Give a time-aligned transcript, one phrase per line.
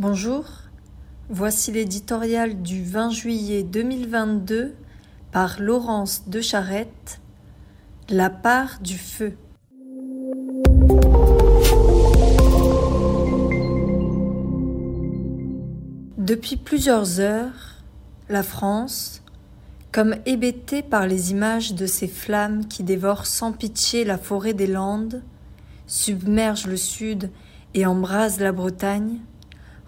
[0.00, 0.46] Bonjour,
[1.28, 4.74] voici l'éditorial du 20 juillet 2022
[5.30, 7.20] par Laurence de Charette,
[8.08, 9.36] La part du feu.
[16.16, 17.82] Depuis plusieurs heures,
[18.30, 19.22] la France,
[19.92, 24.66] comme hébétée par les images de ces flammes qui dévorent sans pitié la forêt des
[24.66, 25.22] Landes,
[25.86, 27.28] submergent le sud
[27.74, 29.18] et embrasent la Bretagne,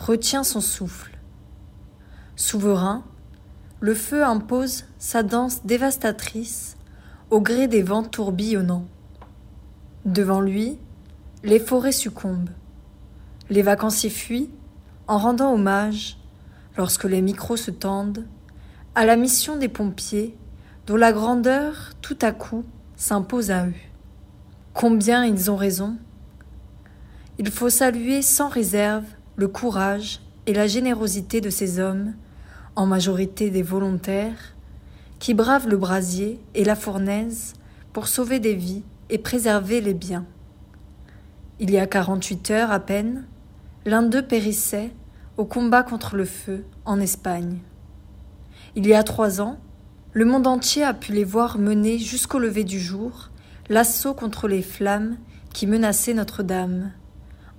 [0.00, 1.18] retient son souffle.
[2.34, 3.04] Souverain,
[3.80, 6.76] le feu impose sa danse dévastatrice
[7.28, 8.86] au gré des vents tourbillonnants.
[10.06, 10.78] Devant lui,
[11.44, 12.50] les forêts succombent.
[13.50, 14.50] Les vacanciers fuient
[15.06, 16.18] en rendant hommage,
[16.76, 18.26] lorsque les micros se tendent,
[18.94, 20.36] à la mission des pompiers
[20.86, 22.64] dont la grandeur tout à coup
[22.96, 23.74] s'impose à eux.
[24.72, 25.98] Combien ils ont raison?
[27.38, 29.04] Il faut saluer sans réserve
[29.40, 32.12] le courage et la générosité de ces hommes,
[32.76, 34.54] en majorité des volontaires,
[35.18, 37.54] qui bravent le brasier et la fournaise
[37.94, 40.26] pour sauver des vies et préserver les biens.
[41.58, 43.24] Il y a quarante-huit heures à peine,
[43.86, 44.90] l'un d'eux périssait
[45.38, 47.60] au combat contre le feu en Espagne.
[48.76, 49.58] Il y a trois ans,
[50.12, 53.30] le monde entier a pu les voir mener jusqu'au lever du jour
[53.70, 55.16] l'assaut contre les flammes
[55.54, 56.92] qui menaçaient Notre-Dame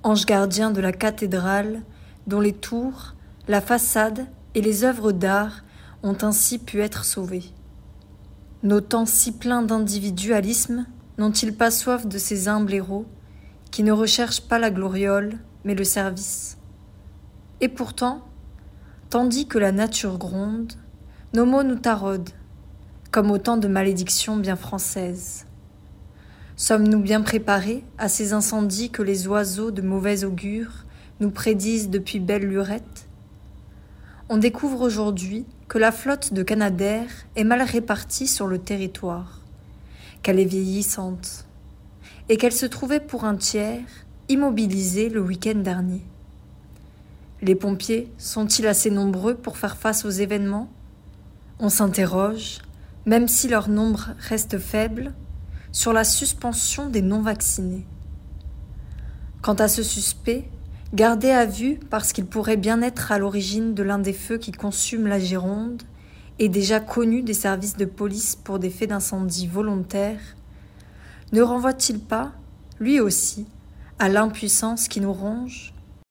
[0.03, 1.81] ange gardien de la cathédrale,
[2.27, 3.15] dont les tours,
[3.47, 5.63] la façade et les œuvres d'art
[6.03, 7.45] ont ainsi pu être sauvés.
[8.63, 10.85] Nos temps si pleins d'individualisme
[11.17, 13.05] n'ont-ils pas soif de ces humbles héros
[13.71, 16.57] qui ne recherchent pas la gloriole mais le service?
[17.59, 18.21] Et pourtant,
[19.09, 20.73] tandis que la nature gronde,
[21.33, 22.33] nos mots nous taraudent,
[23.11, 25.45] comme autant de malédictions bien françaises.
[26.61, 30.85] Sommes-nous bien préparés à ces incendies que les oiseaux de mauvais augure
[31.19, 33.09] nous prédisent depuis belle lurette
[34.29, 39.41] On découvre aujourd'hui que la flotte de Canadair est mal répartie sur le territoire,
[40.21, 41.47] qu'elle est vieillissante,
[42.29, 43.81] et qu'elle se trouvait pour un tiers
[44.29, 46.03] immobilisée le week-end dernier.
[47.41, 50.69] Les pompiers sont-ils assez nombreux pour faire face aux événements?
[51.57, 52.59] On s'interroge,
[53.07, 55.15] même si leur nombre reste faible,
[55.71, 57.85] sur la suspension des non-vaccinés.
[59.41, 60.49] Quant à ce suspect,
[60.93, 64.51] gardé à vue parce qu'il pourrait bien être à l'origine de l'un des feux qui
[64.51, 65.81] consument la Gironde
[66.39, 70.35] et déjà connu des services de police pour des faits d'incendie volontaires,
[71.31, 72.33] ne renvoie-t-il pas,
[72.79, 73.45] lui aussi,
[73.99, 75.73] à l'impuissance qui nous ronge